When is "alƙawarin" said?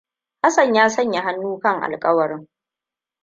1.83-2.47